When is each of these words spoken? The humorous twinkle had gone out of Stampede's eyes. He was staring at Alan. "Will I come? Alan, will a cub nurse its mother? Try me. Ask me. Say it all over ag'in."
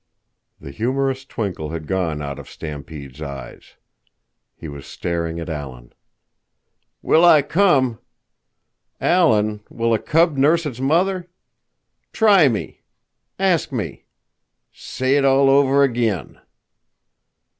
The 0.59 0.71
humorous 0.71 1.25
twinkle 1.25 1.69
had 1.69 1.85
gone 1.85 2.23
out 2.23 2.39
of 2.39 2.49
Stampede's 2.49 3.21
eyes. 3.21 3.75
He 4.55 4.67
was 4.67 4.87
staring 4.87 5.39
at 5.39 5.47
Alan. 5.47 5.93
"Will 7.03 7.23
I 7.23 7.43
come? 7.43 7.99
Alan, 8.99 9.61
will 9.69 9.93
a 9.93 9.99
cub 9.99 10.37
nurse 10.37 10.65
its 10.65 10.79
mother? 10.79 11.27
Try 12.13 12.47
me. 12.47 12.81
Ask 13.37 13.71
me. 13.71 14.05
Say 14.71 15.17
it 15.17 15.23
all 15.23 15.51
over 15.51 15.83
ag'in." 15.83 16.39